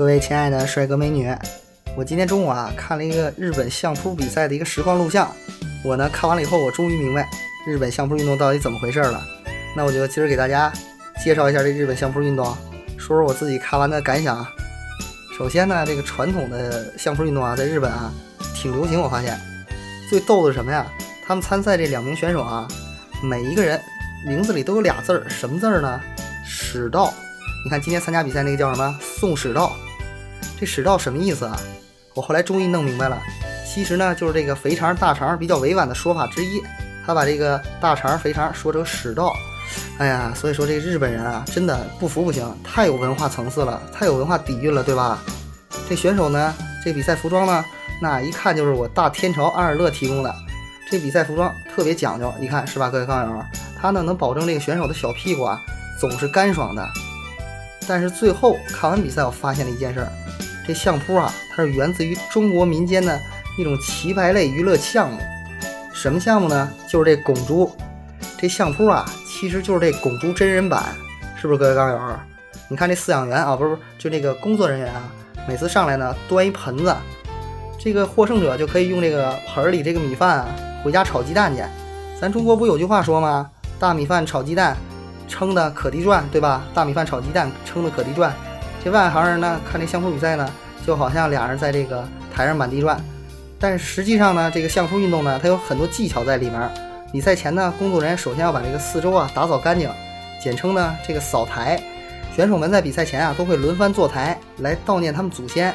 [0.00, 1.30] 各位亲爱的帅哥美女，
[1.94, 5.30] 我今天中午啊看了一个日本相扑比赛的一个实况录像。
[5.84, 7.28] 我呢看完了以后，我终于明白
[7.66, 9.22] 日本相扑运动到底怎么回事了。
[9.76, 10.72] 那我就今儿给大家
[11.22, 12.46] 介绍一下这日本相扑运动，
[12.96, 14.42] 说说我自己看完的感想。
[15.36, 18.10] 首先呢，这个传统的相扑运动啊，在日本啊
[18.54, 18.98] 挺流行。
[18.98, 19.38] 我发现
[20.08, 20.86] 最逗的是什么呀？
[21.26, 22.66] 他们参赛这两名选手啊，
[23.22, 23.78] 每一个人
[24.26, 26.00] 名字里都有俩字儿，什么字儿呢？
[26.46, 27.12] 史道。
[27.62, 28.98] 你看今天参加比赛那个叫什么？
[29.02, 29.76] 宋史道。
[30.58, 31.58] 这史道什么意思啊？
[32.14, 33.20] 我后来终于弄明白了，
[33.66, 36.60] 其实呢就是这个肥肠大肠比较委婉的说法之一。
[37.06, 39.32] 他把这个大肠肥肠说成史道，
[39.98, 45.18] 哎呀，所以说这日本人啊，真的不服不行，太有文化层次了，太有文化底蕴了，对吧？
[45.88, 46.54] 这选手呢，
[46.84, 47.64] 这比赛服装呢，
[48.02, 50.32] 那一看就是我大天朝安尔乐提供的。
[50.90, 53.44] 这比赛服装特别讲究，你看是吧，各位杠友？
[53.80, 55.58] 他呢能保证这个选手的小屁股啊
[55.98, 56.86] 总是干爽的。
[57.88, 60.12] 但是最后看完比赛，我发现了一件事儿。
[60.70, 63.20] 这相扑啊，它是源自于中国民间的
[63.58, 65.18] 一种棋牌类娱乐项目。
[65.92, 66.70] 什么项目呢？
[66.88, 67.68] 就是这拱猪。
[68.38, 70.84] 这相扑啊，其实就是这拱猪真人版，
[71.34, 71.98] 是不是各位杠友？
[72.68, 75.10] 你看这饲养员啊，不是不是，就这个工作人员啊，
[75.48, 76.94] 每次上来呢，端一盆子，
[77.76, 80.48] 这个获胜者就可以用这个盆里这个米饭啊，
[80.84, 81.64] 回家炒鸡蛋去。
[82.20, 83.50] 咱中国不有句话说吗？
[83.80, 84.76] 大米饭炒鸡蛋，
[85.26, 86.62] 撑的可地转，对吧？
[86.72, 88.32] 大米饭炒鸡蛋，撑的可地转。
[88.82, 90.50] 这外行人呢，看这相扑比赛呢，
[90.86, 92.02] 就好像俩人在这个
[92.34, 92.98] 台上满地转，
[93.58, 96.70] 但实际上呢，这个相扑运动呢，它有很多技巧在里面。
[97.12, 99.90] 比赛前呢，工作人员首先要把这个四周啊打扫干净，
[100.42, 101.78] 简称呢这个扫台。
[102.34, 105.74] 选手们在比赛前啊，都会轮番坐台来悼念他们祖先。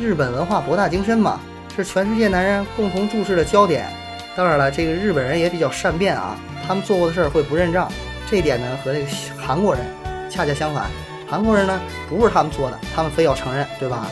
[0.00, 1.40] 日本文化博大精深嘛，
[1.76, 3.86] 是全世界男人共同注视的焦点。
[4.34, 7.90] 当然了，这个日本人也比较善变啊，他们做过的事儿会不认账，
[8.30, 9.84] 这一点呢和这个韩国人
[10.30, 10.90] 恰恰相反。
[11.28, 14.06] 韩国人呢，不是他们做的，他们非要承认，对吧？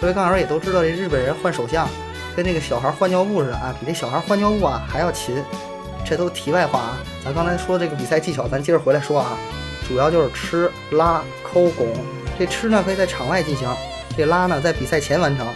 [0.00, 1.88] 各位杠友也都知道，这日本人换首相，
[2.36, 5.42] 跟那个小孩换尿布似的啊，比这小孩换尿布啊还要勤。
[6.04, 9.36] 这都题外话啊，咱刚才说这个比赛技巧，咱接着回来说啊，
[9.88, 11.86] 主要就是吃、拉、抠、拱。
[12.38, 13.68] 这吃呢可以在场外进行，
[14.16, 15.46] 这拉呢在比赛前完成。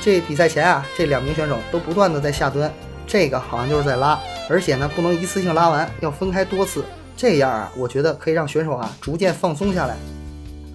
[0.00, 2.70] 这比赛前啊，这两名选手都不断的在下蹲，
[3.06, 4.18] 这个好像就是在拉，
[4.48, 6.84] 而且呢不能一次性拉完，要分开多次，
[7.16, 9.96] 这样啊，我觉得可以让选手啊逐渐放松下来。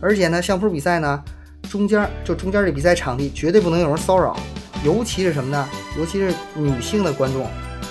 [0.02, 1.24] 而且呢，相扑比赛呢，
[1.70, 4.36] 中间就中间这比赛场地绝对不能有人骚扰，
[4.84, 5.70] 尤其是什么呢？
[5.98, 7.46] 尤其是女性的观众。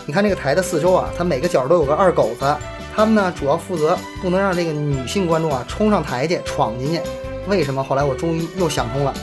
[0.06, 2.56] 你看这个台的四周啊，它每个角都有个二狗子，
[2.96, 7.00] 他们呢主要负责不能让这个女性观众啊冲上台去闯进去。
[7.46, 7.82] 为什么？
[7.82, 9.14] 后来我终于又想通了，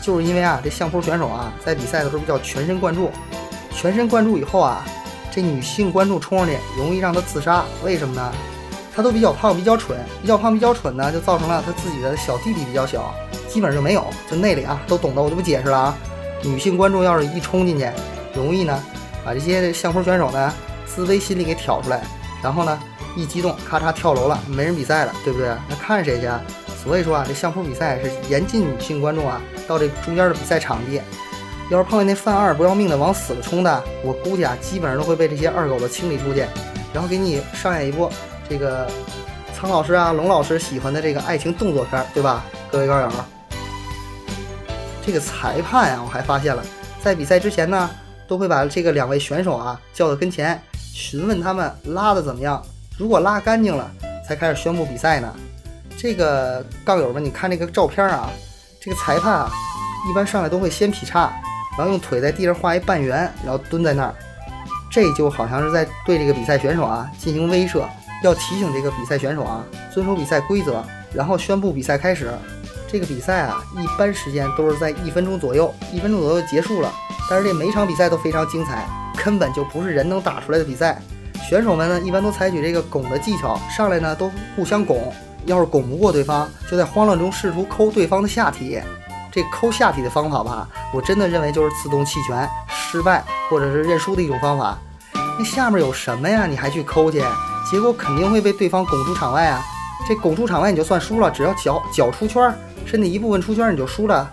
[0.00, 3.10] 就是因为啊，这相扑选手啊在比赛的时候叫全神贯注，
[3.70, 4.84] 全神贯注以后啊，
[5.30, 7.64] 这女性观众冲上去容易让她自杀。
[7.84, 8.32] 为什么呢？
[8.94, 13.14] 他都比较胖，比较蠢，比较胖，比较蠢呢，就造成了他自己的小弟弟比较小，
[13.48, 14.04] 基本上就没有。
[14.30, 15.98] 就那里啊，都懂的，我就不解释了啊。
[16.42, 17.88] 女性观众要是一冲进去，
[18.34, 18.82] 容易呢，
[19.24, 20.52] 把这些相扑选手呢
[20.86, 22.02] 自卑心理给挑出来，
[22.42, 22.78] 然后呢
[23.16, 25.48] 一激动，咔嚓跳楼了，没人比赛了，对不对？
[25.68, 26.26] 那看谁去？
[26.26, 26.40] 啊
[26.82, 31.00] 所以说啊，这相扑比赛是严禁女性观众啊到这中间的比赛场地。
[31.70, 36.44] 要是碰见那犯二不要命的往死了冲的，我估计啊，基本上都会被这些二狗子清理出去，
[36.92, 38.10] 然后给你上演一波。
[38.48, 38.90] 这个
[39.54, 42.44] 苍老师啊，龙老师喜欢的这个爱情动作片，对吧？
[42.70, 43.10] 各位高友，
[45.04, 46.62] 这个裁判啊，我还发现了，
[47.02, 47.90] 在比赛之前呢，
[48.26, 50.60] 都会把这个两位选手啊叫到跟前，
[50.92, 52.62] 询问他们拉的怎么样。
[52.98, 53.90] 如果拉干净了，
[54.26, 55.34] 才开始宣布比赛呢。
[55.98, 58.30] 这个杠友们，你看这个照片啊，
[58.80, 59.50] 这个裁判啊，
[60.10, 61.32] 一般上来都会先劈叉，
[61.76, 64.14] 然后用腿在地上画一半圆，然后蹲在那儿，
[64.90, 67.84] 这就好像是在对这个比赛选手啊进行威慑。
[68.22, 72.30] 要提醒这个比赛选手啊，遵守比赛规则，然后宣布比赛开始。
[72.88, 76.92] 这个比赛啊，一般时间都是在一分钟左右，一分钟左右结束了。
[77.30, 78.86] 但是这每场比赛都非常精彩，
[79.24, 81.00] 根本就不是人能打出来的比赛。
[81.48, 85.10] 选手们呢，一般都采取这个拱的技巧，上来呢都互相拱，
[85.46, 88.78] 要是拱不过对方，就在慌乱中试图抠对方的下体。
[89.32, 94.78] 这抠下体的方法吧，我真的认为就是自动弃权、失败或者是认输的一种方法。
[95.38, 96.44] 那下面有什么呀？
[96.44, 97.24] 你还去抠去？
[97.72, 99.64] 结果肯定会被对方拱出场外啊！
[100.06, 102.54] 这拱出场外你就算输了，只要脚脚出圈，
[102.84, 104.30] 身体一部分出圈你就输了。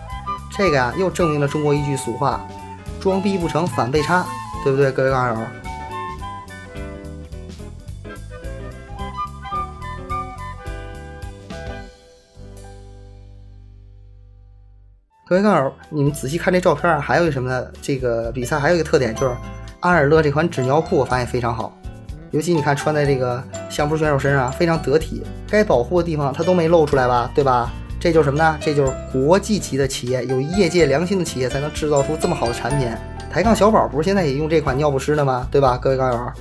[0.54, 2.46] 这个呀，又证明了中国一句俗话：
[3.00, 4.26] 装逼不成反被插，
[4.62, 5.46] 对不对，各位杠友？
[15.26, 17.66] 各位杠友，你们仔细看这照片，还有一什么呢？
[17.80, 19.34] 这个比赛还有一个特点就是
[19.80, 21.72] 安尔乐这款纸尿裤，我发现非常好。
[22.32, 27.72] 尤其你看，穿在这个相扑选手身上非常得体，该保护的地方它都没露出来吧，对吧？
[27.98, 28.56] 这就是什么呢？
[28.60, 32.88] 这就是国际级的企业，有业界良心的企业才能制造出这么好的产品。
[33.30, 35.46] 抬杠小宝不是现在也用这款尿不湿的吗？
[35.50, 36.32] 对吧，各位高友？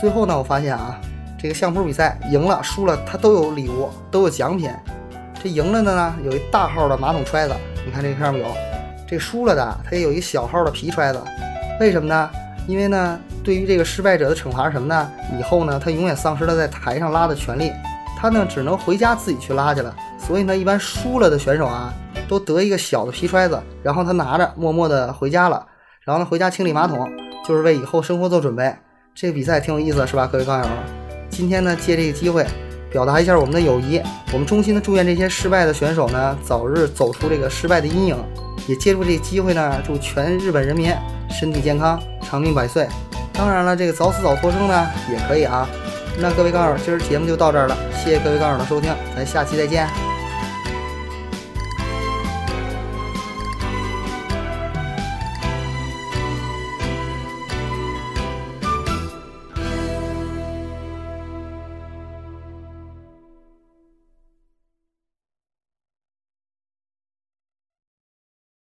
[0.00, 1.00] 最后呢，我发现啊，
[1.40, 4.70] 这个相扑比赛赢了、输了，它都有礼物，都有奖品。
[5.42, 7.54] 这赢了的呢，有一大号的马桶揣子，
[7.86, 8.50] 你看这上面有；
[9.10, 11.20] 这输了的，他也有一小号的皮揣子。
[11.80, 12.30] 为什么呢？
[12.68, 15.10] 因为呢，对于这个失败者的惩罚是什么呢？
[15.36, 17.72] 以后呢，他永远丧失了在台上拉的权利，
[18.16, 19.92] 他呢只能回家自己去拉去了。
[20.16, 21.92] 所以呢，一般输了的选手啊，
[22.28, 25.66] 都得一个小的皮揣子，然后他拿着默默的回家了。
[26.04, 27.10] 然后呢，回家清理马桶，
[27.44, 28.72] 就是为以后生活做准备。
[29.12, 30.64] 这个比赛挺有意思，是吧，各位高友？
[31.30, 32.46] 今天呢，借这个机会。
[32.92, 34.00] 表达一下我们的友谊，
[34.32, 38.16] 我们衷心的祝愿这些失败的选手呢，早日走出这个失败的阴影。
[38.70, 40.94] 也借助这机会呢，祝全日本人民
[41.28, 42.86] 身体健康，长命百岁。
[43.32, 45.68] 当然了，这个早死早脱生呢也可以啊。
[46.20, 50.09] 那各位高手，今儿节目就到这儿了，谢谢各位高手的收听，咱下期再见。